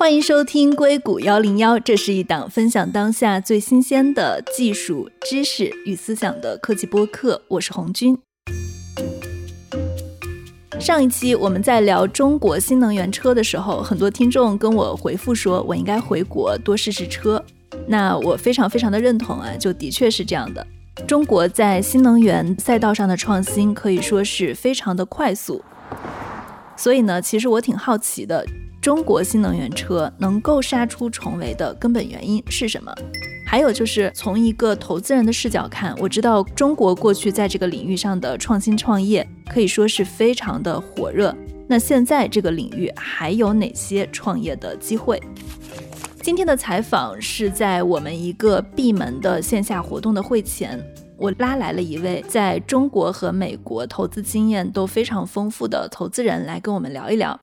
[0.00, 7.42] 欢迎收听硅谷幺零幺，这是一档分享当下最新鲜的技术知识与思想的科技播客。
[7.48, 8.16] 我是红军。
[10.80, 17.44] 上一期我们在聊中国新能源车的时候，很多听众跟我回复说，我应该回国多试试车。
[17.86, 20.66] 那我非常非常的认同啊，就的确是这样的。
[21.06, 25.62] 中国在新能源赛道上的创新可以说是非常的快速。
[26.74, 28.42] 所以呢，其实我挺好奇的。
[28.80, 32.90] 中国新能源车能够杀出重围的根本原因是什么？
[33.46, 41.36] 还有就是从一个投资人的视角看，我知道中国过去在这个领域上的创新创业可以说是非常的火热。
[41.68, 45.20] 那现在这个领域还有哪些创业的机会？
[46.22, 50.82] 今天的采访是在我们一个闭门的线下活动的会前，
[51.18, 57.38] 我拉来了一位在中国和美国投资经验都非常丰富的投资人来跟我们聊一聊。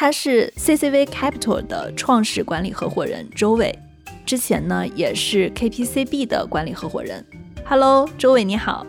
[0.00, 3.78] 他是 CCV Capital 的创始管理合伙人周伟，
[4.24, 7.22] 之前呢也是 KPCB 的管理合伙人。
[7.66, 8.86] Hello，周伟你好。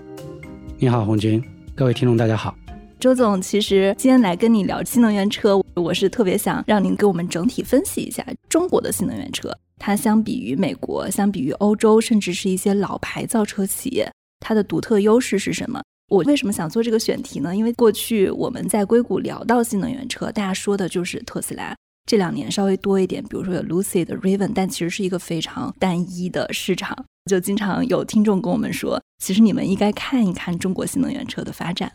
[0.80, 1.44] 你好，红军，
[1.76, 2.56] 各位听众大家好。
[2.98, 15.84] 周总，其实今天来跟你聊新能源车，我是特别想让您给我们整体分析一下中国的新能源车，它相比于美国，相比于欧洲，甚至是一些老牌造车企业，它的独特优势是什么？
[16.12, 17.56] 我为什么想做这个选题呢？
[17.56, 21.74] 因为过去我们在硅谷聊到新能源车，大家说的就是特斯拉。
[22.06, 27.06] 这两年稍微多一点，比如说有 Lucid、Raven，但其实是一个非常单一的市场。
[27.30, 31.90] 就经常有听众跟我们说，其实你们应该看一看中国新能源车的发展。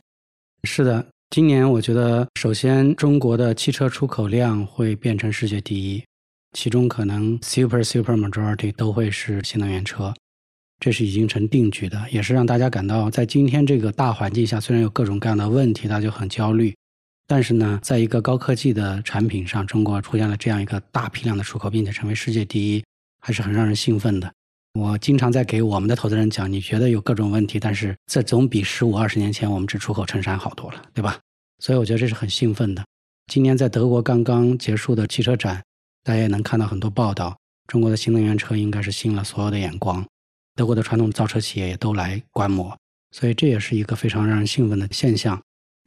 [0.65, 6.03] 是的，今年我觉得，首先中国的汽车出口量会变成世界第一，
[6.57, 10.15] 其中可能 super super majority 都会是新能源车。
[10.79, 16.77] 这是已经成定局的，也是让大家感到，在今天这个大环境下，虽然有各种各样的问题，大家就很焦虑，
[17.27, 22.85] 但是呢，在一个高科技的产品上，中国出现了这样一个大批量的出口，并且成为世界第一，
[23.21, 24.31] 还是很让人兴奋的。
[24.79, 31.19] 我经常在给我们的投资人讲，你觉得有各种问题，但是这总比十五二十年前我们只出口衬衫好多了，对吧？
[31.59, 32.85] 所以我觉得这是很兴奋的。
[33.33, 35.63] 今年在德国刚刚结束的汽车展，
[36.05, 37.35] 大家也能看到很多报道，
[37.67, 40.07] 中国的新能源车应该是吸引了所有的眼光。
[40.57, 42.77] 德国的传统造车企业也都来观摩，
[43.13, 45.41] 所以这也是一个非常让人兴奋的现象。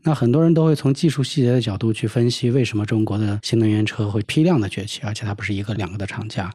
[0.04, 6.50] 那很多人都会从技术细节的角度去分析，为什么中国的新能源车会批量的崛起，而且它不是一个两个的厂家。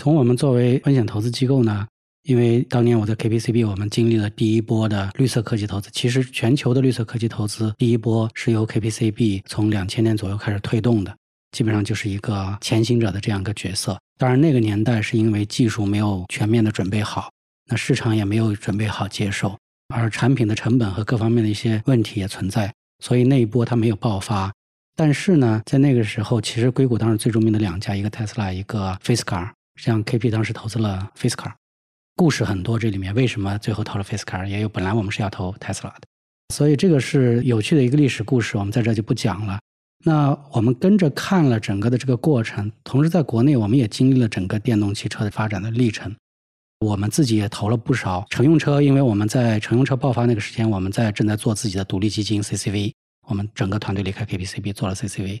[0.00, 1.86] 从我们作为风险投资机构呢，
[2.22, 5.90] 因为当年我在 KPCB，我们经历了第一波的绿色科技投资。
[5.92, 11.14] 其实全球的绿色科技投资第一波是由 KPCB 从两千年左右开始推动的，
[11.52, 14.00] 基本上就是一个前行者的这样一个角色。
[14.16, 17.30] 当然那个年代是因为技术没有全面的准备好。
[17.70, 19.56] 那市场也没有准备好接受，
[19.94, 24.52] 而产品的成本和各方面的一些问题也存在，所以那一波它没有爆发。
[24.96, 29.48] 但是呢，在那个时候，其实硅谷当时最著名的两家，一个特斯拉，一个 Fisker，
[29.80, 31.52] 像 KP 当时投资了 Fisker，
[32.16, 32.76] 故事很多。
[32.76, 36.00] 这里面为什么最后投了 Fisker，也有本来我们是要投特斯拉的，
[36.52, 39.60] 所以这个是有趣的一个历史故事，我们在这就不讲了。
[40.04, 46.14] 那我们跟着看了整个的这个过程，同时在国内我们也经历了整个电动汽车的发展的历程。
[46.80, 52.92] 我们自己也投了不少乘用车，因为我们在乘用车爆发那个时间，我们在正在做自己的独立基金 CCV。
[53.28, 55.40] 我们整个团队离开 KPCB 做了 CCV。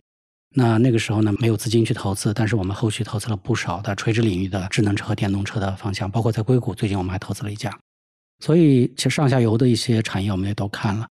[0.54, 7.74] 那那个时候呢，没有资金去投资，但是我们后续投资了不少的垂直领域的智能车和电动车的方向，包括在硅谷，最近我们还投资了一家。
[8.44, 11.06] 所以，其实上下游的一些产业我们也都看了。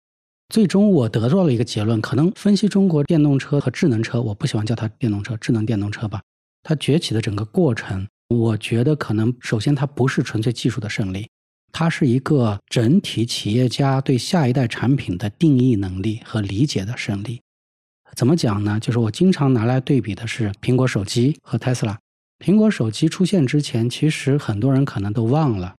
[0.48, 6.22] 最终我得到了一个结论：可能分析中国电动车和智能车，我不喜欢叫它电动车，智能电动车吧，
[6.62, 8.06] 它崛起的整个过程。
[8.38, 11.28] 我觉得可能首先它不是纯粹技术的胜利，
[11.72, 17.40] 它是一个整体企业家对下一代产品的定义能力和理解的胜利。
[18.14, 18.78] 怎么讲呢？
[18.78, 21.98] 就是我经常拿来对比的是苹果手机和特斯拉。
[22.38, 25.74] 苹果手机出现之前，其实很多人可能都忘了，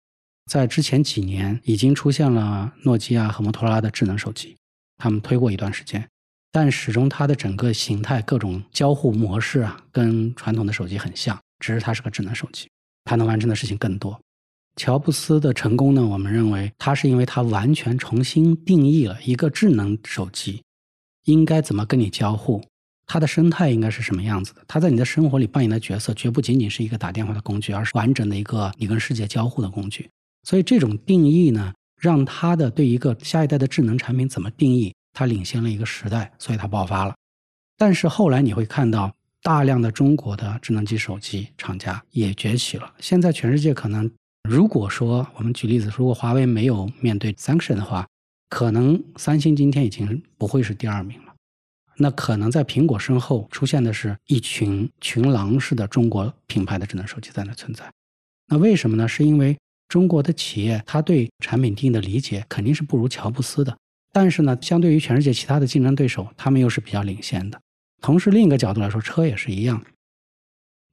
[0.52, 4.58] 在之前几年已经出现了诺基亚和摩托罗拉的智能手机，
[4.98, 6.06] 他们推过一段时间，
[6.52, 11.40] 但始终它的整个形态、各种交互模式啊，跟传统的手机很像。
[11.60, 12.68] 只是它是个智能手机，
[13.04, 14.19] 它能完成的事情更多。
[14.75, 16.06] 乔布斯的成功呢？
[16.06, 20.62] 我们认为他是因为他完全重新定义了一个智能手机
[21.24, 22.62] 应该怎么跟你交互，
[23.07, 24.62] 它的生态应该是什么样子的。
[24.68, 30.10] 它在你的生活里扮演的角色绝不仅仅是一个打电话的工具，而是完整的一个你跟世界交互的工具。
[30.44, 37.16] 所以这种定义呢，让他的对一个下一代的智能产品怎么定义，他领先了一个时代，所以他爆发了。
[37.78, 39.16] 但是后来你会看到。
[39.45, 42.92] 大量的中国的智能机手机厂家也崛起了。
[43.00, 44.09] 现在全世界可能，
[44.50, 48.07] 如果说我们举例子，如果华为没有面对 sanction 的话，
[48.50, 51.36] 可能三星今天已经不会是第二名了。
[51.97, 57.88] 那可能在苹果身后出现的是一群群狼式的中国品牌的智能手机在那存在。
[58.48, 59.07] 那为什么呢？
[59.07, 59.56] 是因为
[59.88, 63.77] 中国的企业它对产品定义的理解肯定是不如乔布斯的，
[64.12, 67.62] 但是呢，相对于全世界其他的竞争对手，他们又是比较领先的。
[68.06, 69.84] 同时，另一个角度来说，车也是一样，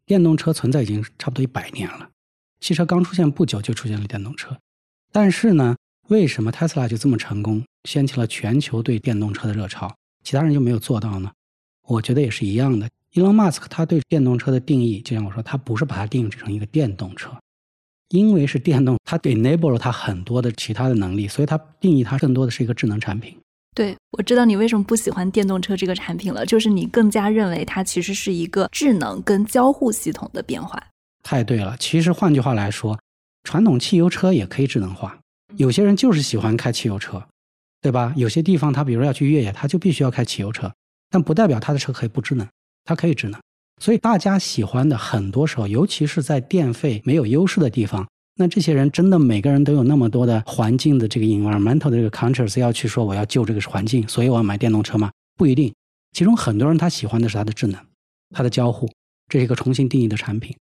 [0.06, 2.08] 电动车存在已经差不多一百年了，
[2.58, 4.56] 汽车刚出现不久就出现了电动车，
[5.12, 5.76] 但是呢，
[6.08, 9.94] 为什么特斯拉就这么成功，掀起了全球对电动车的热潮？
[10.24, 11.30] 其他人就没有做到呢？
[11.86, 12.88] 我觉得也是一样的。
[13.10, 17.30] 伊隆马斯克他对电动车的定义，就像我说，他不是把它定义成一个电动车，
[18.08, 23.36] 因为是电动，它 enable 了它很多的其他的能力，所以它定义它更多的是一个智能产品。
[23.74, 30.82] 对，我知道你为什么不喜欢电动车这个产品了，就是你更加认为它其实是一个智能跟交互系统的变化。
[31.22, 32.98] 太对了，其实换句话来说，
[33.44, 35.18] 传统汽油车也可以智能化。
[35.56, 37.22] 有些人就是喜欢开汽油车。
[37.82, 38.12] 对吧？
[38.14, 40.72] 有些地方他比如要去越野，他就必须要开汽油车，
[41.10, 42.46] 但不代表他的车可以不智能，
[42.84, 43.40] 它可以智能。
[43.80, 48.08] 所以大家喜欢的很多时候，尤其是在电费没有优势的地方，
[48.42, 55.12] 那这些人真的每个人都有那么多的环境的这个 environmental 的这个 conscious 要去说我要救这个环境，所以我要买电动车吗？
[55.36, 55.72] 不一定。
[56.10, 57.80] 其中很多人他喜欢的是它的智能，
[58.30, 58.90] 它的交互，
[59.28, 60.56] 这是一个重新定义的产品。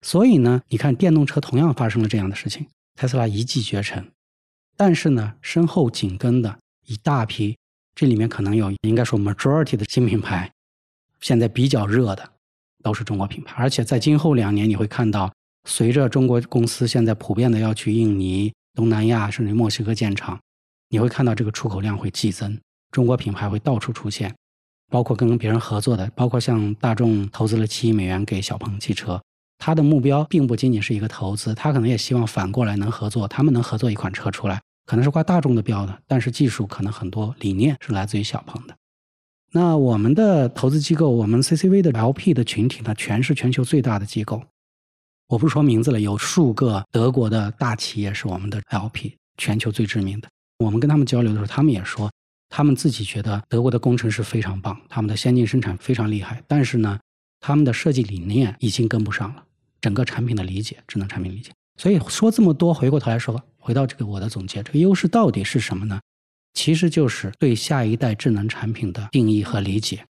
[0.00, 2.66] 所以呢，你看电动车同样发生了这样的事情，
[2.96, 4.04] 特斯拉一骑绝尘。
[4.76, 6.58] 但是呢，身后紧跟的
[6.88, 7.56] 一大批，
[7.94, 10.50] 这里面可能有应该说 majority 的新品牌，
[11.20, 12.28] 现在比较热的
[12.82, 13.54] 都是中国品牌。
[13.62, 15.32] 而且在今后两年，你会看到，
[15.64, 20.38] 随着中国公司现在普遍的要去印尼、东南亚甚至墨西哥建厂，
[20.88, 22.58] 你会看到这个出口量会激增，
[22.90, 24.34] 中国品牌会到处出现，
[24.90, 29.20] 包括跟别人合作的，包括像大众投资了七亿美元给小鹏汽车。
[29.58, 38.74] 他的目标并不仅仅是一个投资，他可能也希望反过来能合作，他们能合作一款车出来，可能是挂大众的标的，但是技术可能很多理念是来自于小鹏的。
[39.52, 44.42] 那我们的投资机构，我们 CCV 的 LP 的群体呢，全是全球最大的机构，
[45.32, 50.28] 我不说名字了，有数个德国的大企业是我们的 LP，全球最知名的。
[50.58, 52.12] 我们跟他们交流的时候，他们也说，
[52.50, 57.00] 他们自己觉得德国的工程师非常棒，他们的先进生产非常厉害，但是呢，
[57.40, 59.42] 他们的设计理念已经跟不上了。
[59.80, 61.50] 整个产品的理解，智能产品理解。
[61.80, 65.98] 所以说这么多，回过头来说，回到这个我的总结，这个优势到底是什么呢？
[66.52, 70.04] 其实就是对下一代智能产品的定义和理解。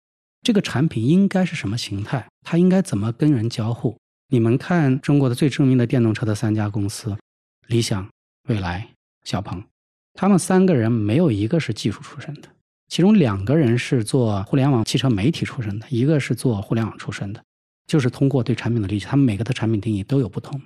[0.44, 2.24] 这个产品应该是什么形态？
[2.44, 3.98] 它应该怎么跟人交互？
[4.30, 7.16] 你们看中国的最知名的电动车的三家公司，
[7.66, 8.06] 理想、
[8.46, 8.86] 蔚来、
[9.24, 9.64] 小鹏，
[10.12, 12.48] 他们三个人没有一个是技术出身的，
[12.88, 17.42] 其中两个人是做互联网汽车媒体出身的，一个是做互联网出身的。
[17.86, 20.60] 就是通过对产品的理解，他们每个的产品定义都有不同。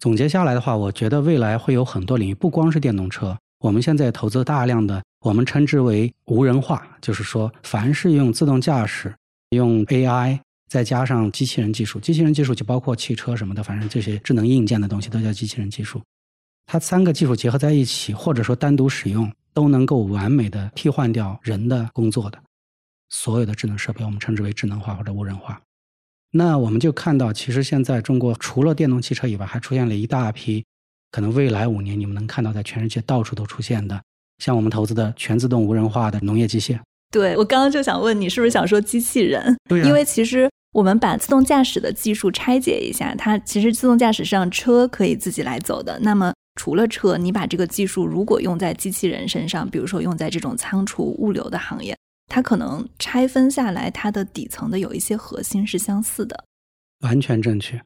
[0.00, 3.36] 总结下来的话，我觉得未来会有很多领域，不光是电动车。
[3.58, 9.14] 我们现在投资大量的，我们称之为无人化，就是说，凡是用自动驾驶、
[9.50, 16.00] 用 AI，再加上机器人技术，机器人技术就包括汽车什么的，反正这些智能硬件的东西都叫机器人技术。
[16.66, 22.38] 它三个技术结合在一起，或者说单独使用，都能够完美的替换掉人的工作的
[23.08, 25.60] 所有的智能设备，我们称之为智能化或者无人化。
[26.32, 30.64] 那我们就看到，其实现在中国除了电动汽车以外，还出现了一大批，
[31.12, 34.02] 可能未来五年你们能看到在全世界到处都出现的，
[34.38, 36.76] 像我们投资的全自动无人化的农业机械。
[37.12, 39.56] 对我刚刚就想问你，是不是想说机器人？
[39.68, 45.98] 对，因为其实我们把自动驾驶的技术拆解一下，它其实自动驾驶上车可以自己来走的。
[46.00, 51.96] 那么除了车，你把这个技术如果用在机器人身上，比如说用在这种仓储物流的行业。
[52.26, 56.44] 它可能拆分下来，它的底层的有一些核心是相似的，
[57.00, 57.80] 完全正确。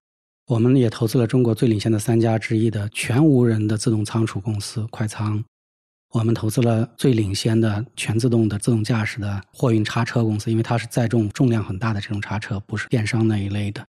[0.48, 5.44] 我们也投资了中国最领先的三家之一的全无人的自动仓储公司快仓，
[6.12, 13.84] 我们投资了最领先的全自动的自动驾驶的货运叉车公司，因为它是载重重量很大的这种叉车，不是电商那一类的。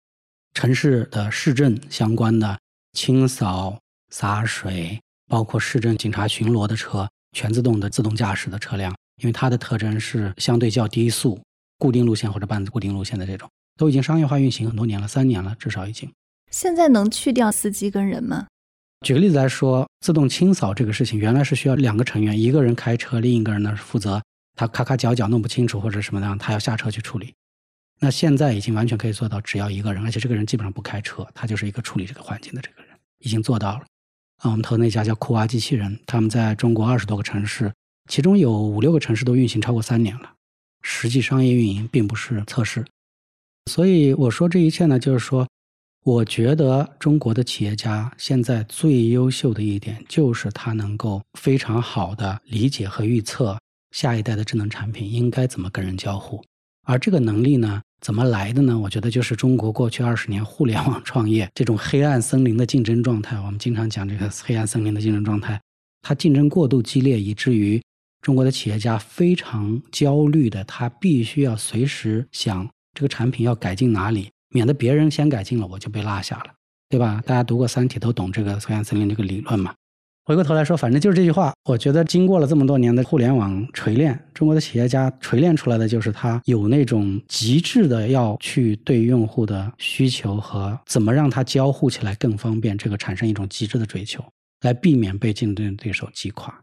[0.54, 2.60] 城市的市政相关的
[2.92, 8.94] 清扫、洒水，包括市政警察巡逻的车，全自动的自动驾驶的车辆。
[9.22, 11.42] 因为它的特征是相对较低速、
[11.78, 16.12] 固定路线或者半固定路线的这种，都已经商业化运行很多年了，三年了至少已经。
[16.52, 18.48] 现在能去掉司机跟人吗？
[19.02, 24.22] 举个例子来说，自动清扫这个事情原来是需要两个成员，一个人开车，另一个人呢是负责
[24.56, 27.34] 他咔咔角角弄不清楚或者什么的，他要下车去处理。
[28.02, 33.86] 那现在已经完全可以做到，只要一个人，而且这个人基本上不开车，他就是一个处理这个环境的这个人，已经做到了。
[34.42, 37.72] 啊，我们投那家叫酷娃机器人，他们在中国二十多个城市。
[38.08, 40.34] 其中有五六个城市都运行超过三年了，
[40.82, 42.84] 实际商业运营并不是测试，
[43.70, 45.48] 所以我说这一切呢，就是说，
[46.10, 53.56] 我觉得中国的企业家现在最优秀的一点，就是他能够非常好的理解和预测
[53.92, 56.44] 下一代的智能产品应该怎么跟人交互。
[56.88, 58.80] 而这个能力呢，怎么来的呢？
[58.80, 63.40] 我觉得就是中国过去二十年互联网创业这种黑暗森林的竞争状态。
[63.40, 65.62] 我们经常讲这个黑暗森林的竞争状态，
[66.02, 67.80] 它竞争过度激烈，以至于
[68.24, 76.54] 中国的企业家非常焦虑的，他必须要随时想这个产品要改进哪里，免得别人先改进了，我就被落下了。
[76.90, 77.22] 对吧？
[77.24, 79.76] 大家读过《三体》都懂这个黑暗森林这个理论嘛。
[80.26, 81.54] 回过头来说，反正就是这句话。
[81.66, 94.24] 我觉得经过了这么多年的互联网锤炼，中国的企业家锤炼出来的就是他有那种极致的要去对用户的需求和怎么让它交互起来更方便，这个产生一种极致的追求，
[94.62, 96.60] 来避免被竞争对手击垮。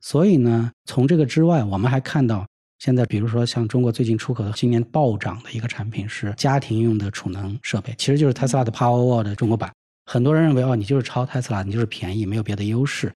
[0.00, 2.46] 所以呢，从这个之外，我们还看到。
[2.78, 9.72] 现在，比如说像中国最近出口的今年暴涨的一个产品是家庭用的储能设备，其实就是特斯拉的 Powerwall 的中国版。
[10.04, 13.12] 很多人认为哦，你就是抄特斯拉，你就是便宜，没有别的优势。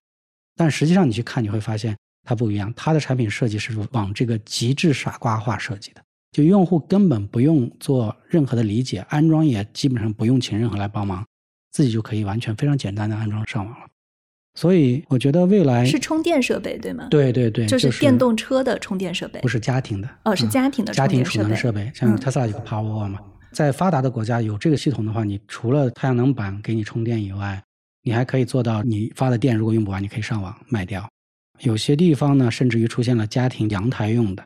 [0.55, 2.73] 但实际上你去看，你会发现它不一样。
[2.75, 6.01] 它的产品设计是往这个极致傻瓜化设计的，
[6.31, 11.25] 就用户根本不用做任何的理解，安装也基本上不用请任何来帮忙，
[11.71, 13.87] 自己就可以完全非常简单的安装上网了。
[14.53, 17.07] 所以我觉得未来是充电设备对吗？
[17.09, 23.19] 对对对，就是电动车的充电设备，不是家庭的哦，是家庭的家庭储能设备，像特斯拉有个 Powerwall 嘛，
[23.53, 27.61] 在发达的国家有这个系统的话，你除了太阳能板给你充电以外，
[28.03, 31.07] 你还可以做到你发的电如果用不完，你可以上网卖掉。
[31.59, 34.43] 有些地方呢，甚至于出现了家庭阳台用的，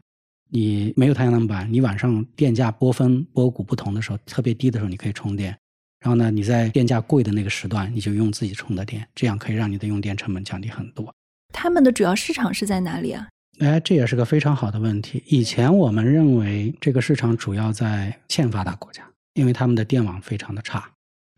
[0.51, 5.57] 你没有太阳能板，你晚上电价波峰波谷不同的时候，特别低的时候，你可以充电。
[6.05, 11.12] 然后呢，你在电价贵的那个时段，你就用自己充的电，这样可以让你的用电成本降低很多。
[11.51, 13.27] 他们的主要市场是在哪里啊？
[13.57, 15.24] 哎，这也是个非常好的问题。
[15.25, 20.88] 以前我们认为这个市场主要在欠发达国家，因为他们的电网非常的差，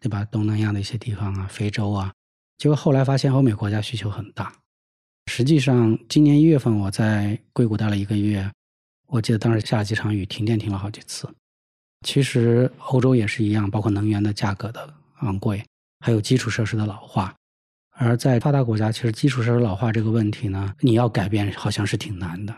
[0.02, 0.26] 对吧？
[0.26, 2.12] 东南亚的一些地方啊，非洲啊，
[2.58, 4.54] 结果后来发现欧美国家需求很大。
[5.32, 8.52] 实际上，今年一月份我在硅谷待了一个月，
[9.08, 11.26] 我记得当时下了几场雨，停电停了好几次。
[12.06, 15.64] 其实欧洲也是一样，包括能源的价格的昂贵，
[16.00, 17.34] 还有基础设施的老化。
[18.00, 22.56] 而在发达国家，其实基础设施老化这个问题呢，你要改变好像是挺难的，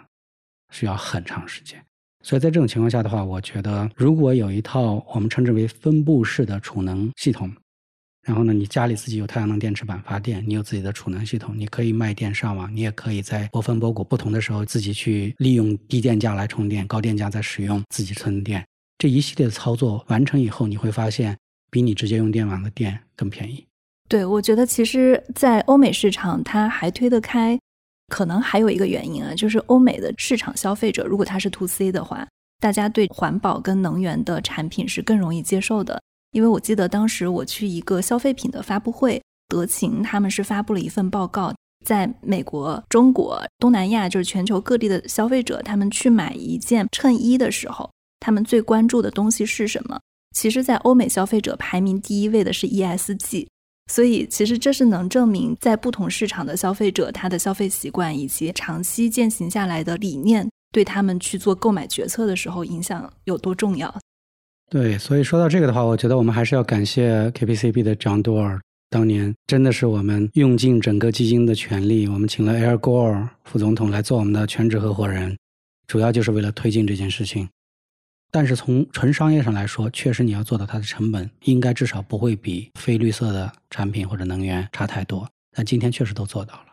[0.72, 1.82] 需要很长时间。
[2.22, 7.50] 所以在这种情况下的话，我觉得如果有一套我们称之为分布式的储能系统，
[8.28, 18.68] 然后呢，你家里自己有太阳能电池板发电，你有自己的储能系统，你可以卖电上网，你也可以在波峰波谷不同的时候自己去利用低电价来充电，高电价再使用自己存电。
[19.00, 21.38] 这一系列的操作完成以后，你会发现
[21.72, 23.66] 比你直接用电网的电更便宜。
[24.10, 27.58] 对，我觉得其实，在欧美市场，它还推得开，
[28.10, 32.28] 可能还有一个原因啊，就是欧美的市场消费者，如果他是 to C 的话，
[32.60, 36.02] 大家对环保跟能源的产品是更容易接受的。
[36.32, 47.90] 因为我记得当时我去一个消费品的发布会，德勤他们是发布了一份报告，在美国、中国、东南亚，就是全球各地的消费者，他们去买一件衬衣的时候。
[48.20, 50.00] 他们最关注的东西是什么？
[50.36, 53.48] 其实，在欧美消费者排名第一位的是 ESG，
[53.92, 63.94] 所以其实这是能证明在不同市场的消费者他的消费习惯以及长期践行下来的理念，对他们去做购买决策的时候影响有多重要。
[64.70, 68.60] 对，所以说到这个的话，我觉得我们还是要感谢 KPCB 的 John Doerr，
[68.92, 75.36] 当年真的是我们用尽整个基金的全力，我们请了 Air Gore 副总统来做我们的全职合伙人，
[75.88, 77.50] 主要就是为了推进这件事情。
[78.32, 85.28] 但是从纯商业上来说，确实你要做到它的成本，应该至少不会比非绿色的产品或者能源差太多。
[85.56, 86.66] 但今天确实都做到了，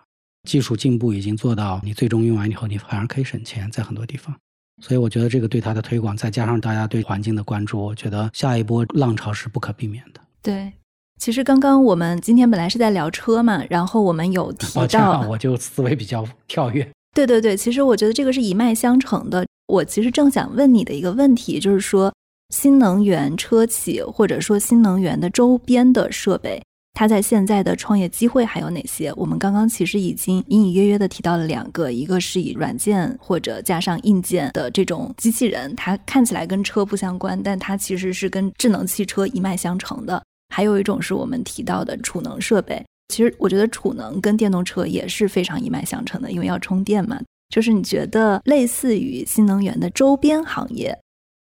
[0.46, 4.36] 技术进步已经做到，你最终用完以后，你反而可以省钱，在很多地方。
[4.82, 10.20] 所以我觉得这个对它的推广，再加上大家对环境的关注，我觉得下一波浪潮是不可避免的。
[10.42, 10.70] 对，
[11.18, 16.86] 其实刚刚我们今天本来是在聊车嘛，然后我们有 提到，我就思维比较跳跃。
[17.14, 19.46] 对对对，其实我觉得这个是一脉相承的。
[19.66, 22.12] 我其实正想问你的一个问题，就是说
[22.50, 26.62] 新能源车企或者说新能源的周边的设备，
[26.94, 29.12] 它在现在的创业机会还有哪些？
[29.14, 40.23] 我们刚刚其实已经隐隐约约的提到了两个，一个是以软件或者加上硬件的这种机器人，它看起来跟车不相关，但它其实是跟智能汽车一脉相承的；
[40.54, 42.82] 还有一种是我们提到的储能设备。
[43.08, 47.20] 其实我觉得储能跟电动车也是非常一脉相承的，因为要充电嘛。
[47.48, 50.98] 就是你觉得类似于新能源的周边行业，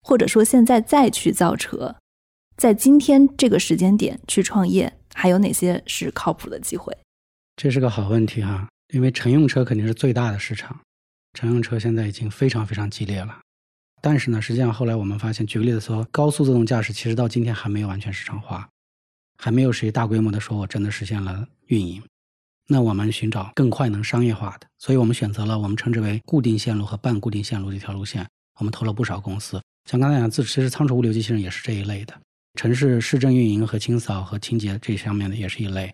[0.01, 1.95] 或者说现在再去造车，
[2.57, 6.97] 在今天这个时间点去创业，还有哪些是靠谱的机会？
[7.55, 10.79] 这是个好问题哈，因为乘用车肯定是最大的市场，
[11.33, 13.39] 乘用车现在已经非常非常激烈了。
[14.01, 18.69] 但是呢，实际上后来我们发现，举个例子说，高速自动驾驶其实到今天还没有完全市场化，
[19.37, 22.01] 还没有谁大规模的说我真的实现了运营。
[22.71, 28.23] 那我们寻找更快能商业化的，所以我们选择了我们称之为固定线路和半固定线路这条路线。
[28.59, 29.59] 我们投了不少公司，
[29.89, 32.13] 像刚才讲，自其实仓储物流机器人也是这一类的，
[32.53, 35.91] 城市市政运营和清扫和清洁这上面的也是一类，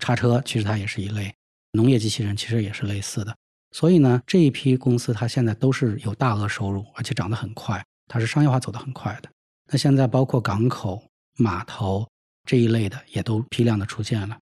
[0.00, 1.34] 叉车其实它也是一类，
[1.72, 3.36] 农业机器人其实也是类似的。
[3.72, 9.28] 所以呢，这一批公司它现在都是有大额收入，而且涨得很快，它是商业化走得很快的。
[9.70, 11.02] 那现在包括港口、
[11.36, 12.08] 码头
[12.48, 14.38] 这一类的也都批量的出现了。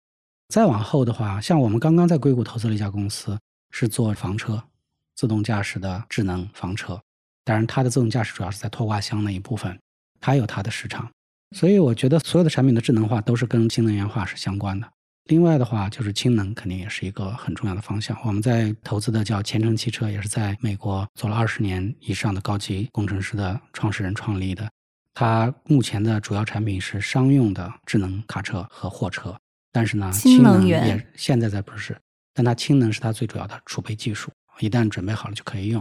[0.49, 3.39] 再往后的话，像我们刚刚在硅谷投资了一家公司，
[3.71, 4.63] 是做房车，
[5.15, 6.99] 自动驾驶的智能房车。
[7.45, 9.79] 当然，它的自动驾驶主要是在拖挂箱那一部分，
[10.21, 11.07] 它有它的市场。
[11.55, 14.89] 所以我觉得所有的产品的智能化都是跟新能源化是相关的。
[15.25, 18.17] 另外的话，就是氢能肯定也是一个很重要的方向。
[18.25, 24.67] 我们在投资的叫前程汽车，也是在美国做了二十年以上的高级工程师的创始人创立的。
[25.13, 29.39] 它目前的主要产品是商用的智能卡车和货车。
[29.79, 31.97] 但是呢，氢能也现在在不是，
[32.35, 35.81] 但它氢能是它最主要的储备技术，一旦准备好了就可以用。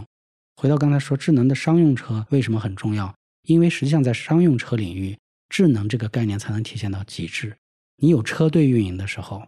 [0.54, 3.12] 回到刚才说智能的商用车为什么很重要？
[3.42, 7.56] 因为实际上在商用车领域，智能这个概念才能体现到极致。
[7.96, 9.44] 你有车队运营的时候，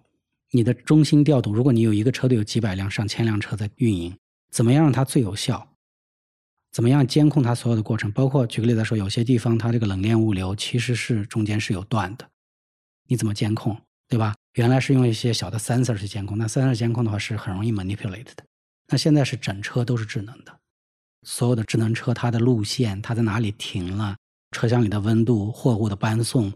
[0.50, 4.16] 你的中心调度，如果你有一个车队有几百辆、上千辆车在运营，
[4.50, 5.64] 怎么样让它最有效？
[6.72, 8.10] 怎么样监控它所有的过程？
[8.10, 12.28] 包括举个例子说，有些地方它这个冷链物流其实是中间是有断的，
[13.06, 13.80] 你怎么监控？
[14.08, 14.34] 对吧？
[14.54, 18.44] 原来是用一些小的 sensor 去监控，那 sensor 监控的话是很容易 manipulate 的。
[18.88, 20.58] 那现在是整车都是智能的，
[21.22, 24.16] 所有的智能车它的路线，它在哪里停了，
[24.50, 26.52] 车厢里的温度、货物的搬送，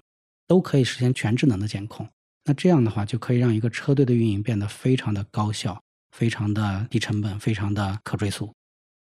[0.48, 2.08] 都可以实现全智能的监控。
[2.44, 8.52] 那这样的话，就可以让一个车队的运营变得非常的高效、非常的低成本、非常的可追溯。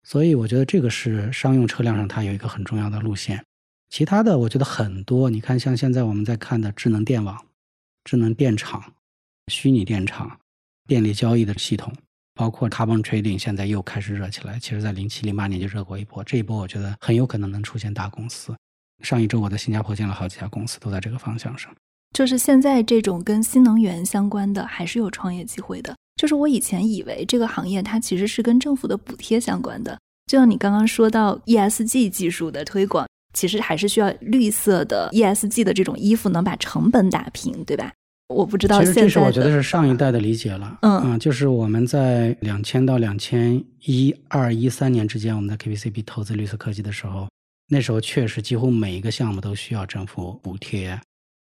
[0.03, 3.45] 所以我觉得这个是商用车辆上它有一个很重要的路线。
[3.89, 7.45] 其他的，我觉得很多，你看像现在我们在看的智能电网。
[8.09, 8.83] 智能电厂、
[9.49, 10.35] 虚拟电厂、
[10.87, 11.93] 电力交易的系统，
[12.33, 14.57] 包括 carbon trading，现在又开始热起来。
[14.57, 18.51] 其实，在零七、零八年就热过一波，这一波我觉得很有可能能出现大公司。
[19.03, 21.71] 上一周我在新加坡见了好几家公司，都在这个方向上。
[22.11, 25.95] 就是现在这种跟新能源相关的，还是有创业机会的。
[26.15, 33.05] 就是我以前以为这个行业它其实是跟政府的补贴相关的，就像你刚刚说到 ESG 技术的推广。
[33.31, 37.93] 其实还是需要绿色的 ESG 的这种衣服，能把成本打平，对吧？
[38.29, 38.79] 我不知道。
[38.79, 40.79] 其实这是我觉得是上一代的理解了。
[40.81, 47.27] 嗯，就是我们在两千到两千一二一三年之间，我们在 KPCB 投资绿色科技的时候，
[47.67, 50.99] 那时候确实几乎每一个项目都需要政府补贴。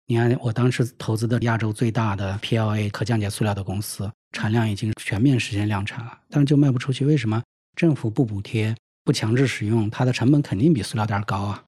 [0.06, 7.06] 你看，我当时投资的亚洲最大的 PLA 可降解塑料的公司，产量已经全面实现量产了，但是就卖不出去。
[7.06, 7.42] 为什么？
[7.74, 11.64] 政府不补贴，不强制使用，它的成本肯定比塑料袋高啊。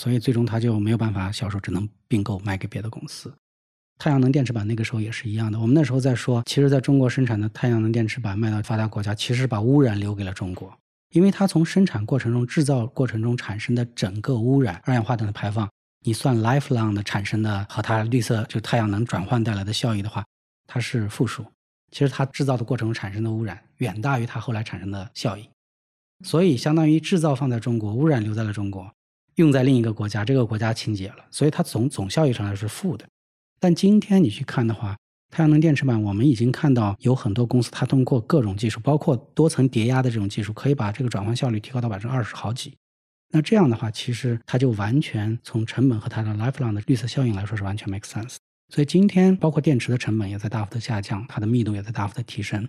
[0.00, 3.34] 所以最终它就没有办法销售，只能并购卖给别的公司。
[3.98, 5.58] 太阳能电池板那个时候也是一样的。
[5.58, 10.72] 我们那时候在说，其实在中国生产的太阳能电池板卖到发达国家，其实把污染留给了中国，
[11.12, 15.68] 因为它从生产过程中、制造过程中产生的整个污染、二氧化碳的排放，
[16.04, 20.24] 你算 lifelong 的产生的和它绿色就太阳能转换带来的效益的话，
[20.66, 21.44] 它是负数。
[21.90, 25.48] 其实它制造的过程中产生的污染远大于它后来产生的效益，
[26.24, 28.90] 所以相当于制造放在中国，污染留在了中国。
[29.36, 33.06] 用在另一个国家，这个国家清洁了，所以它总总效益上来说是负的。
[33.58, 34.96] 但今天你去看的话，
[35.30, 42.74] 太阳能电池板，我们已经看到有很多公司，它通过各种技术，包括多层叠压的这种技术，可以把这个转换效率提高到百分之二十好几。
[43.30, 48.36] 那这样的话，其实它就完全从成本和它的 lifelong 的绿色效应来说是完全 make sense。
[48.72, 52.68] 所以今天包括电池的成本也在大幅的下降，它的密度也在大幅的提升。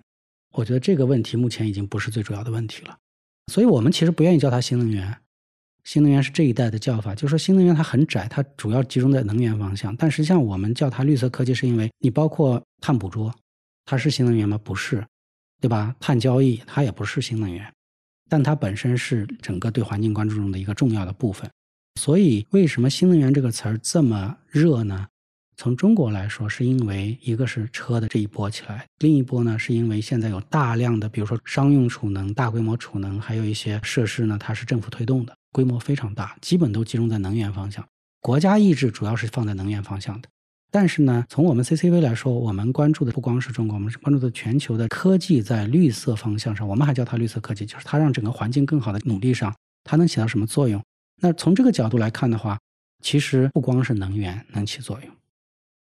[0.54, 2.97] 我觉得这个问题目前已经不是最主要的问题了。
[3.52, 5.17] 所以我们其实不愿意叫它新能源。
[5.88, 9.95] 新能源是这一代的叫法，就是说新能源它很窄，它主要集中在能源方向。
[9.95, 13.34] 但实际上我们叫它绿色科技，是因为你包括碳捕捉，
[13.86, 14.60] 它是新能源吗？
[14.62, 15.02] 不是，
[15.62, 15.95] 对吧？
[15.97, 17.65] 碳交易它也不是新能源，
[18.30, 21.50] 但它本身是整个对环境关注中的一个重要的部分。
[21.95, 25.08] 所以为什么新能源这个词儿这么热呢？
[25.56, 35.34] 从中国来说，是因为一个是车的这一波起来，另一波呢是因为现在有大量的，比如说商用储能、大规模储能，还有一些设施呢，它是政府推动的。
[35.58, 37.84] 规模非常大，基本都集中在能源方向。
[38.22, 40.30] 国家意志主要是放在能源方向的。
[40.70, 46.67] 但是呢，从我们 CCV 来说，我们关注的不光是中国，我们是关注的全球的科技在绿色方向上。
[46.67, 49.52] 我们还叫它绿色科技，就是它让整个环境更好的努力上，
[49.84, 50.80] 它能起到什么作用？
[51.20, 52.60] 那从这个角度来看的话，
[53.02, 55.12] 其实不光是能源能起作用，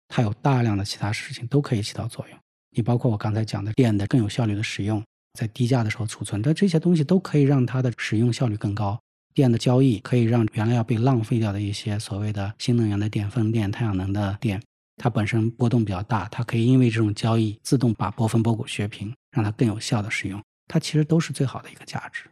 [0.10, 2.38] 它有大量的其他事情都可以起到作用。
[2.76, 5.02] 你包括我刚才讲的电的更有效率的使用，
[5.40, 9.00] 在低价的时候储存，的这些东西都可以让它的使用效率更高。
[9.34, 14.62] 电的交易可以让原来要被浪费掉的一些所谓的新能源的电、风电、太阳能的电，
[14.98, 22.24] 它本身波动比较大，它可以因为这种交易自动把波峰波谷削平，让它更有效的使用，它其实都是最好的一个价值。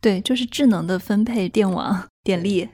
[0.00, 2.68] 对，就是智能的分配电网电力。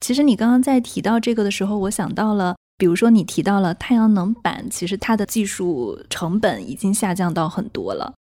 [0.00, 8.12] 其实你刚刚在提到这个的时候，我想到了，比如说你提到了太阳能板，其实它的技术成本已经下降到很多了。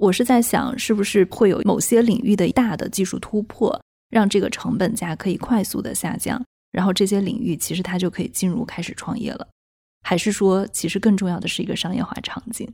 [0.00, 3.80] 我是在想，是不是会有某些领域的大的技术突破，
[4.14, 9.48] 让这个成本价可以快速的下降，然后这些领域其实它就可以进入开始创业了？
[10.02, 12.72] 还是说，其实更重要的是一个商业化场景？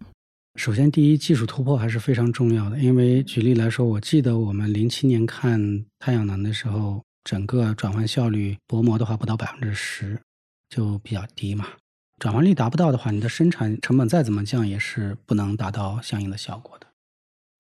[0.57, 2.79] 首先，第一，技术突破还是非常重要的。
[2.79, 10.21] 因为举例来说，我记得我们零七年看太阳能的时候，整个转换效率薄膜的话不到百分之十，
[10.69, 11.67] 就比较低嘛。
[12.19, 16.79] 转换率达不到的话，你的生产成本再怎么降，也是不能达到相应的效果。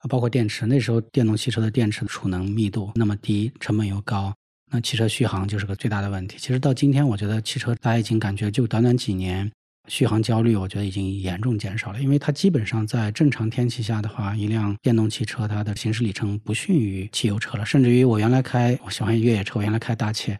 [0.00, 4.34] 啊，包括电池，那时候电动汽车的电池储能密度那么低，成本又高，
[4.70, 6.36] 那汽车续航就是个最大的问题。
[6.38, 9.50] 其实到今天，我觉得汽车大家已经感觉，就短短几年。
[9.88, 17.66] 续航焦虑，我觉得已经严重减少了，因为它基本上在正常天气下的话，一辆电动汽车它的行驶里程不逊于汽油车了。
[17.66, 20.38] 甚至于我原来开，我喜欢越野车，我原来开大切，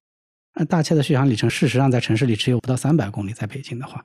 [0.55, 4.05] 那大切的续航里程事实上在城市里只有不到三百公里，在北京的话，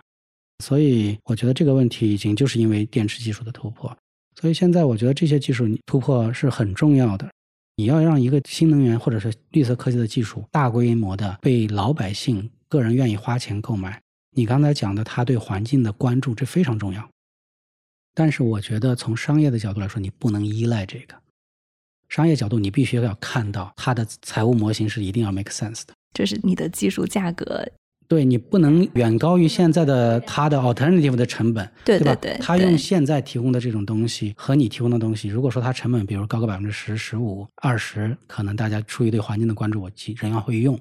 [0.64, 3.96] 所以我觉得这个问题已经就是因为电池技术的突破。
[4.40, 7.30] 所以现在我觉得这些技术突破是很重要的。
[7.78, 14.02] 你要让一个新能源或者是绿色科技的技术大规模的被老百姓个人愿意花钱购买。
[14.34, 17.10] 你刚才讲的，他对环境的关注，这非常重要。
[18.14, 21.16] 但是我觉得，从商业的角度来说，你不能依赖这个。
[22.08, 25.94] 商业角度，你必须要看到它的财务模型是一定要 make sense 的。
[26.14, 27.66] 就是你的技术价格。
[28.08, 32.16] 对你不能远高于现在的它的 alternative 的成本，对吧？
[32.16, 32.38] 对。
[32.40, 40.80] 他用现在提供的这种东西和你提供的东西，如果说它成本比如高个百分之十、十五、二十，可能大家出于对环境的关注，我仍然会用。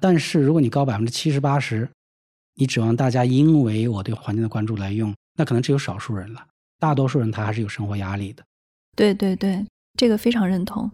[0.00, 1.88] 但是如果你高百分之七十、八十，
[2.56, 6.46] 你指望大家因为我对环境的关注来用，那可能只有少数人了。
[6.78, 8.42] 大多数人他还是有生活压力的。
[8.96, 9.64] 对对对，
[9.98, 10.90] 这个非常认同。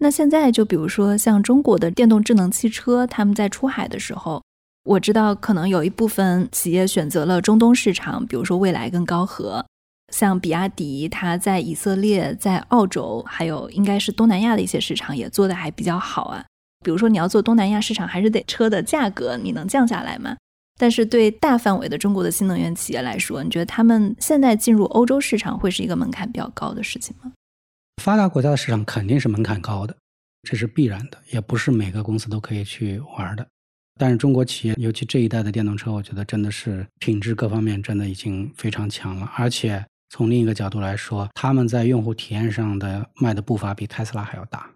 [0.00, 4.42] 那现在就比如说像中国的电动智能汽车，他们在出海的时候，
[4.84, 9.64] 我知道可能有一部分企业选择了中东市场，比如说蔚来跟高和。
[10.12, 16.44] 像比亚迪，它在以色列、在澳洲，还有应该是东南亚的一些市场也做的还比较好啊。
[16.84, 20.36] 比如说你要做东南亚市场，还是得车的价格你能降下来吗？
[20.78, 27.32] 但是对大范围的中国的新能源企业来说，你觉得他们现在进入欧洲市场会是一个门槛比较高的事情吗？
[28.02, 29.96] 发达国家的市场肯定是门槛高的，
[30.42, 33.46] 这是必然的，也不是每个公司都可以去玩的。
[33.96, 39.30] 但是中国企业，尤其这一代的电动车，我觉得真的是品质各方面真的已经非常强了。
[39.36, 44.68] 而且从另一个角度来说，他们在用户体验上的迈的步伐比特斯拉还要大。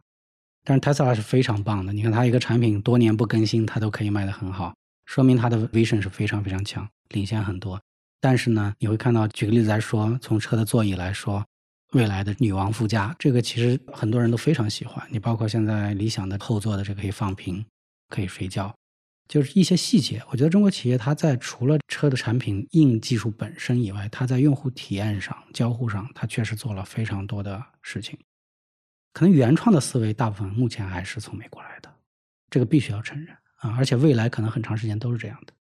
[0.64, 4.74] 但是特斯拉是非常棒的，你看它一个产品多年不更新，它都可以卖得很好。
[5.06, 7.80] 说明它的 vision 是非常非常强，领先很多。
[8.20, 11.44] 但是呢，你会看到，举个例子来说，从车的座椅来说，
[11.92, 15.02] 未来的女王副驾，这个其实很多人都非常喜欢。
[15.10, 17.64] 你包括现在理想的后座的这个可以放平，
[18.10, 18.74] 可以睡觉，
[19.28, 20.22] 就是一些细节。
[20.30, 28.18] 我觉得中国企业它在除了车的产品硬技术本身以外，它在用户体验上、交互上，它确实做了非常多的事情。
[29.12, 31.92] 可能原创的思维大部分目前还是从美国来的，
[32.50, 33.36] 这个必须要承认。
[33.56, 35.52] 啊，而且未来可能很长时间都是这样的。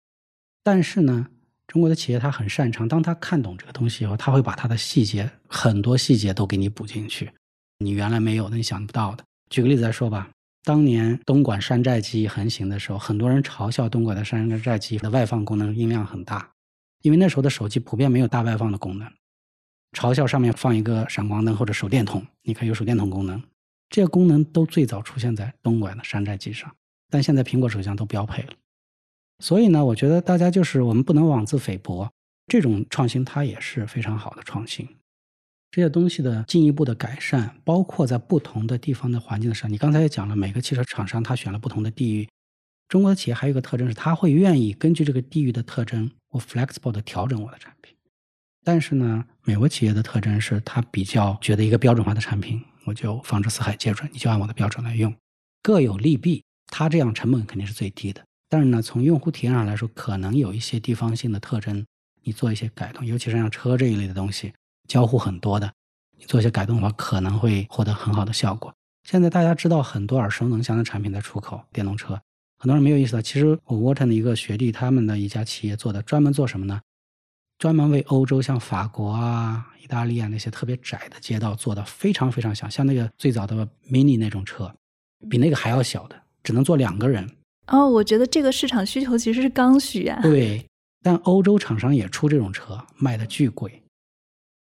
[0.62, 1.26] 但是呢，
[1.66, 7.32] 中国的企业它很擅长，当他看懂这个东西以后，他会把它的细节很多细节都给你补进去，
[7.78, 9.24] 你原来没有的、你想不到的。
[9.48, 10.28] 举个例子来说吧，
[10.66, 16.50] 当年东莞山寨机横行的时候，很多人嘲笑东莞的山寨机的外放功能音量很大，
[17.02, 19.08] 因为那时候的手机普遍没有大外放的功能，
[19.92, 23.40] 嘲笑上面放一个闪光灯或者手电筒，你可以有手电筒功能，
[23.90, 26.68] 这些功能都最早出现在东莞的山寨机上。
[27.08, 28.52] 但现在苹果手机上都标配了，
[29.38, 32.10] 所以呢，我觉得大家就是我们不能妄自菲薄，
[32.48, 34.88] 这种创新它也是非常好的创新。
[35.76, 42.26] 这些东西的进一步的改善，包括在不同的地方的环境的上，你刚才也讲了，每个汽车厂商他选了不同的地域。
[42.88, 47.94] 中国的企业还有一个特征是，他会愿意根据这个地域的特征，我 flexible 的调整我的产品。
[48.64, 55.14] 但是呢，美国企业的特征是，他比较觉得一个标准化的产品，我就放之四海皆准，你就按我的标准来用，
[55.62, 56.42] 各有利弊。
[56.68, 61.84] 它这样成本肯定是最低的，但是呢，从用户体验上来说，可能有一些地方性的特征，
[62.22, 64.54] 你做一些改动，尤其是像车这一类的东西，
[64.86, 65.72] 交互很多的，
[66.18, 68.72] 你做一些改动的话，可能会获得很好的效果。
[69.04, 72.20] 现在大家知道很多耳熟能详的产品在出口电动车，
[72.58, 76.80] 很多人没有意识到，其实我沃特的一个学弟，他们的一家企业做的，专门做什么呢？
[77.58, 84.70] 专门为欧洲像法国啊、意大利啊那些特别窄的街道做的非常非常小，像那个最早的 Mini 那种车，
[85.30, 86.16] 比那个还要小的。
[86.42, 87.28] 只能坐两个人
[87.66, 90.20] 哦，我觉得这个市场需求其实是刚需啊。
[90.22, 90.64] 对，
[91.02, 93.82] 但欧洲厂商也出这种车，卖的巨贵。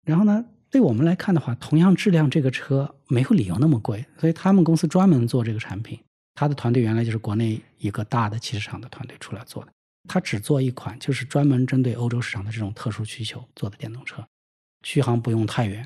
[0.05, 5.99] 然后呢，对我们来看的话，同样质量这个车没有理由那么贵，所以他们公司专门做这个产品。
[6.35, 9.71] 他的团队原来就是国内一个大的汽车厂的团队出来做的，
[10.07, 14.25] 他只做一款，就是专门针对欧洲市场的这种特殊需求做的电动车，
[14.83, 15.85] 续航不用太远，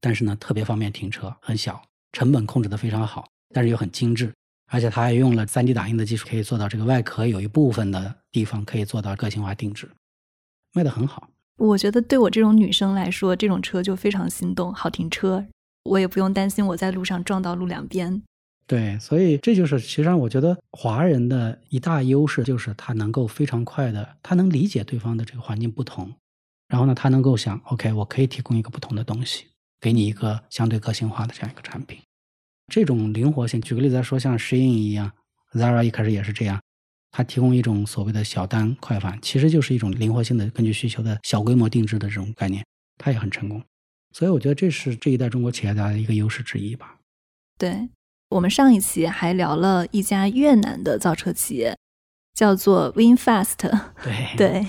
[0.00, 4.32] 但是呢特别方便停车，很小，成本控制的非常好，但是又很精致。
[4.70, 9.90] 而且它还用了 3D 打印的技术，可以做到这个外壳有一部分的地方可以做到个性化定制，
[10.74, 11.28] 卖的很好。
[11.58, 15.44] 我觉得对我这种女生来说，这种车就非常心动，好停车，
[15.84, 18.22] 我也不用担心我在路上撞到路两边。
[18.66, 26.12] 对，所以这就是其实上我觉得华人的一大优势，就是他能够非常快的，他能理解对方的这个环境不同，
[26.68, 29.46] 然后呢，他能够想，OK，我可以提供一个不同的东西，
[29.80, 31.98] 给你一个相对个性化的这样一个产品。
[32.72, 35.10] 这种灵活性，举个例子来说，像 Shein 一样
[35.54, 36.60] ，Zara 一开始也是这样，
[37.10, 42.64] 它提供一种所谓的小单快反，其实就是一种灵活性的根据需求的小规模定制的这种概念，
[42.96, 43.62] 它也很成功。
[44.14, 46.96] 所以我觉得这是这一代中国企业家的一个优势之一吧。
[47.58, 47.88] 对
[48.30, 51.76] 我们上一期还聊了一家越南的造车企业，
[52.34, 53.56] 叫做 WinFast。
[54.02, 54.66] 对对，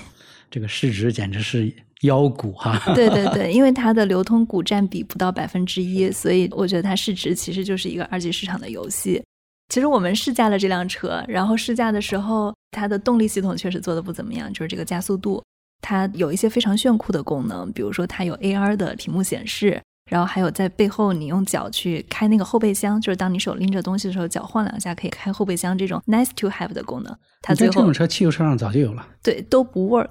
[0.50, 1.74] 这个市值简直是。
[2.04, 9.22] 妖股哈， 对对对，因为它的流通股占比不到百分之一，所以我觉得它市值其实就是一个二级市场的游戏。
[9.70, 15.44] 其实我们试驾了这辆车，然后试驾的时候，它的动力系统确实做的不怎么样，就是这个加速度，
[15.82, 27.16] 它有一些非常炫酷的功能，比如说它有 AR 的屏幕显示，然后还有在背后你用脚去开那个后备箱，就是当你手拎着东西的时候，脚晃两下可以开后备箱这种 nice to have 的功能。
[27.42, 30.10] 它最后这种车汽油车上早就有了，对，都不 work。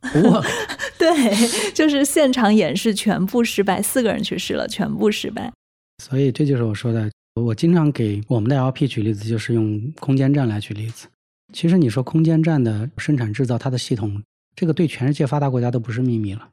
[0.00, 0.46] 不 work，，
[0.96, 5.52] 对，就是现场演示全部失败，四个人去试了，全部失败。
[6.00, 7.10] 所以这就是我说的，
[7.42, 11.06] 我经常给我们的 LP 举例子，就是用空间站来举例子。
[11.52, 14.22] 其实你说空间站的生产制造，它的系统，
[14.54, 16.48] 这个对全世界发达国家都不是秘密了。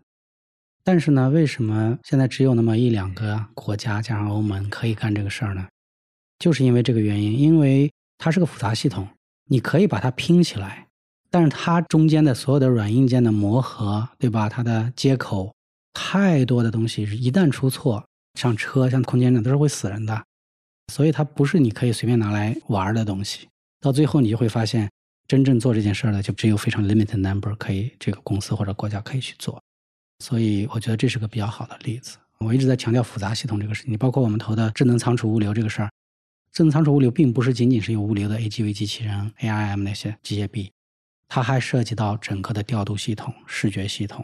[0.84, 5.68] 但是呢，为什么现在只有那么一两个国家加上欧盟可以干这个事儿呢？
[6.40, 9.08] 就是因为这个原因，因为它是个复杂系统，
[9.50, 10.86] 你可以把它拼起来。
[11.32, 14.48] 但是它中间的所有的软硬件的磨合，对吧？
[14.48, 15.54] 它的接口
[15.94, 18.06] 太多的东西，一旦出错，
[18.40, 20.24] 像车、像空间站都是会死人的。
[20.92, 23.48] 所以它不是你可以随便拿来玩的东西。
[23.82, 24.90] 到最后你就会发现，
[25.28, 29.62] 真正做这件事儿的就只有非常 limited number 可以这个公司或者国家可以去做。
[30.20, 32.18] 所以我觉得这是个比较好的例子。
[32.40, 35.90] 我一直在强调复杂系统这个事情，包括我们投的智能仓储物流这个事儿。
[36.52, 40.72] 智能仓储物流并不是仅仅是有物流的 AGV 机器人、AIM 那些机械臂。
[41.28, 44.24] 它还涉及到整个的调度系统、视觉系统，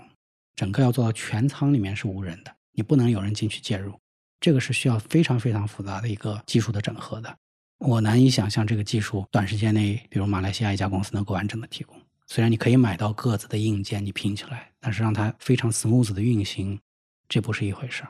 [0.55, 3.97] 整个要做到全仓里面是无人的，你不能有人进去介入，
[4.41, 7.33] 这个是需要非常非常复杂的一个技术的整合的。
[7.77, 11.95] 我难以想象这个技术短时间内，比如马来西亚一家公司能够完整的提供。
[12.27, 16.79] 虽然你可以买到各自的硬件，你拼起来，但是让它非常 smooth 的运行，
[17.29, 18.09] 这不是一回事儿。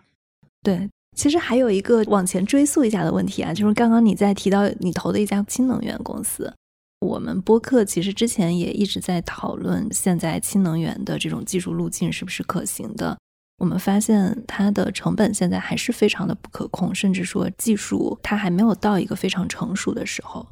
[0.62, 6.54] 对，其实还有一个往前追溯一下的问题啊，就是刚刚你在提到你投的一家氢能源公司。
[7.00, 13.18] 我们播客其实之前也一直在讨论，现在氢能源的这种技术路径是不是可行的？
[13.62, 20.48] 我们发现它的成本现在还是非常的不可控，甚至说技术它还没有到一个非常成熟的时候。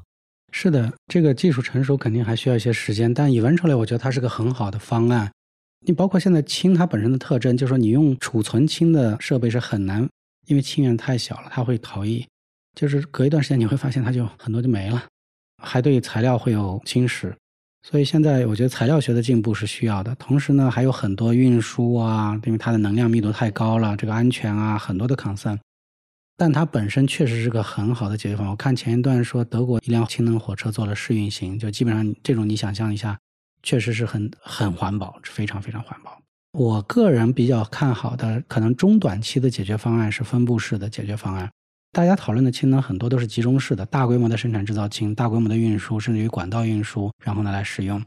[0.51, 5.31] 是的，这个技术成熟肯定还需要一些时间，但乙烷抽离我觉得它是个很好的方案。
[5.87, 10.07] 你包括现在氢它本身的特征，就是说你用储存氢的设备是很难，
[10.45, 12.23] 因为氢源太小了，它会逃逸，
[12.79, 15.03] 就是隔一段时间你会发现它就很多就没了。
[15.63, 17.33] 还对材料会有侵蚀，
[17.81, 20.13] 所以现在我觉得材料学的进步是需要的。
[20.15, 25.57] 同时呢，还有很多运输啊，因为它的能量密度太高了，这个安全啊，很多的 concern。
[26.35, 28.51] 但它本身确实是个很好的解决方案。
[28.51, 33.17] 我看前一段说德国一辆氢能火车做了试运行，就基本上这种你想象一下，
[33.63, 36.17] 确实是很很环保，非常非常环保。
[36.53, 41.49] 我个人比较看好的，可能中短期的解决方案是分布式的解决方案。
[41.91, 48.03] 大家讨论的氢能很多都是集中式的，大规模的生产制造氢，大规模的运输，甚至于管道运输，然后呢来使用。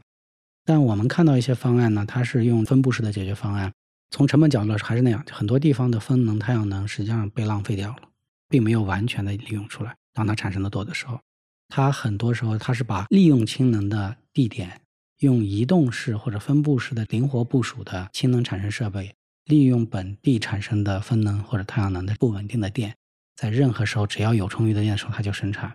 [0.63, 3.73] 但我们看到一些方案呢，它是用分布式的解决方案。
[4.09, 8.03] 从成本角度还是那样，很多地方的风能、太阳能实际上被浪费掉了，
[8.47, 9.93] 并没有完全的利用出来。
[10.13, 11.19] 当它产生的多的时候，
[11.67, 14.79] 它很多时候它是把利用氢能的地点，
[15.19, 19.13] 用移动式或者分布式的灵活部署的氢能产生设备，
[19.45, 22.95] 利用本地产生的风能或者太阳能的不稳定的电。
[23.35, 25.71] 在任何时候，只要有充裕的电的时候，它就生产。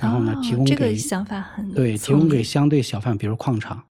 [0.00, 3.84] 然后呢，提供给这个想法很对，提供给相对小范，比如矿场、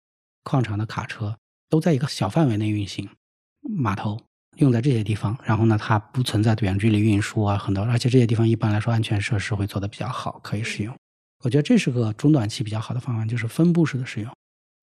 [0.44, 1.36] 矿场的卡车，
[1.68, 3.08] 都在一个小范围内运行。
[3.76, 4.18] 码头
[4.58, 10.94] 用在这些地方，然后呢，它不存在远距离运输啊，很多，而且这些地方一般来说安全设施会做的比较好，可以使用。
[11.44, 14.32] 我觉得这是个中短期比较好的方案，就是分布式的使用。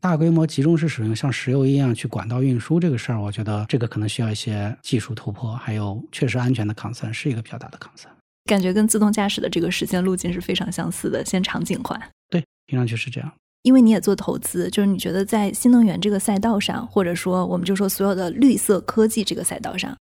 [0.02, 8.10] 大规模集中式使用，像石油一样去管道运输这个事儿，我觉得这个可能需要一些技术突破，还有确实安全的 concern 是一个比较大的 concern。
[8.46, 12.00] 感觉跟自动驾驶的这个实现路径是非常相似的，先场景化。
[12.30, 13.32] 对，听上去是这样。
[13.64, 19.98] 因为你也做投资，就是你觉得在新能源这个赛道上，或者说我们就说所有的绿色科技这个赛道上，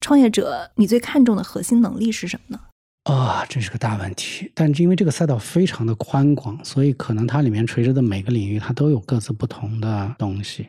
[0.00, 2.60] 创业者你最看重的核心能力是什么呢？
[3.12, 4.52] 啊，这是个大问题。
[4.54, 10.68] 但是因为这个赛道非常的宽广，所以可能它里面垂直的每个领域，它都有各自不同的东西。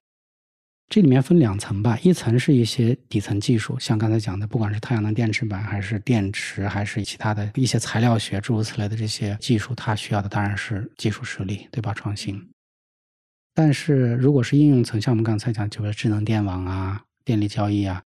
[0.88, 11.91] 这里面分两层吧，一层是一些底层技术，像刚才讲的，不管是太阳能电池板，还是电池，还是其他的一些材料学诸如此类的这些技术，它需要的当然是技术实力，对吧？
[11.93, 12.50] 创新。
[13.54, 18.04] 但是如果是应用层，像我们刚才讲，就是智能电网啊、电力交易啊，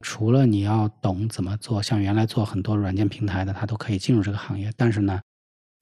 [0.00, 4.72] 除了你要懂怎么做，像原来做很多软件平台的，它都可以进入这个行业。
[4.76, 5.20] 但是呢，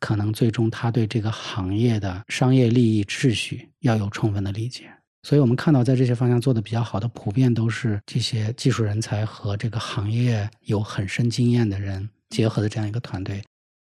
[0.00, 4.90] 可能最终他对这个行业的商业利益秩序要有充分的理解。
[5.22, 13.42] 所以我们看到，在这些方向做的比较好的，普遍都是这些技术人才和这个行业有很深经验的人结合的这样一个团队，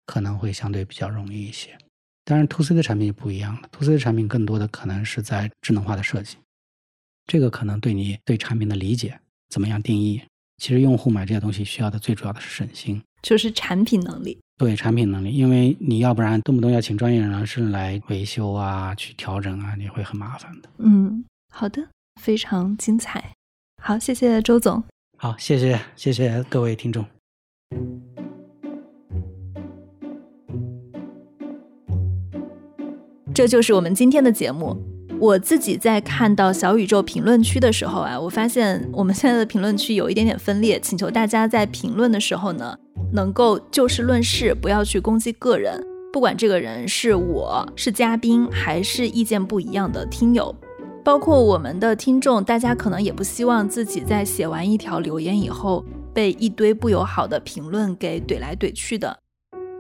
[0.05, 1.77] 可能会相对比较容易一些。
[2.25, 6.37] 当然，to C 的产品就不一样了，to C 的产品更多的可能是在智能化的设计，
[7.27, 9.19] 这个可能对你对产品的理解
[9.49, 10.23] 怎么样定义，
[10.59, 14.37] 其实用户买这些东西需要的最主要的是省心，就是产品能力。
[14.59, 20.69] 对产品能力，因为你要不然动不动要请专业人士来维修啊，去调整啊，你会很麻烦的。
[20.79, 21.89] 嗯，好的，
[22.21, 23.33] 非常精彩。
[23.83, 24.85] 好，谢谢周总。
[25.19, 27.05] 好，谢谢谢谢各位听众。
[33.35, 34.77] 这就是我们今天的节目。
[35.19, 42.77] 我自己在看到小宇宙评论区的时候啊，我发现我们现在的评论区有一点点分裂，请求大家在评论的时候呢。
[43.13, 45.85] 能够就事论事，不要去攻击个人。
[46.13, 50.55] 不管这个人是我是嘉宾，还是意见不一样的听友，
[51.05, 59.19] 包括我们的听众，大家可能也不希望自己在写完一条留言以后，被一堆不友好的评论给怼来怼去的。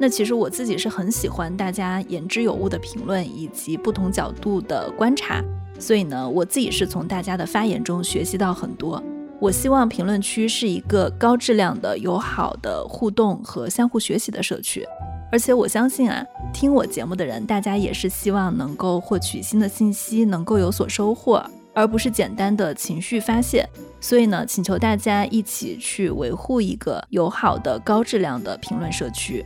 [0.00, 5.42] 那其实我自己是很喜欢大家言之有物的评论，以及不同角度的观察。
[5.78, 9.02] 所以呢，我自己是从大家的发言中学习到很多。
[9.42, 14.86] 我希望评论区是一个高质量的、友好的互动和相互学习的社区，
[15.32, 16.24] 而且我相信啊，
[16.54, 23.68] 听我节目的人，大家也是希望能够获取新的信息，能够有所收获，而不是简单的情绪发泄。
[24.00, 29.44] 所以呢，请求大家一起去维护一个友好的、高质量的评论社区。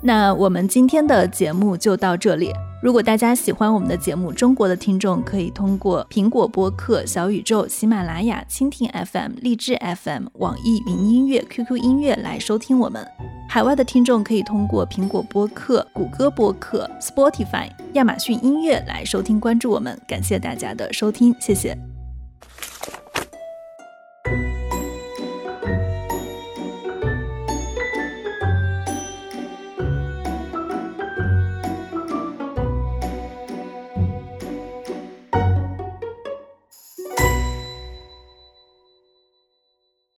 [0.00, 2.54] 那我们今天的节目就到这里。
[2.80, 13.02] 如果大家喜欢我们的节目，中国的听众可以通过苹果播客、小宇宙、喜马拉雅、蜻蜓 FM、荔枝 FM、网易云音乐、QQ 音乐来收听我们；
[13.48, 20.00] 海外的听众可以通过苹果播客、谷歌播客、Spotify、亚马逊音乐来收听关注我们。
[20.06, 21.97] 感谢大家的收听，谢谢。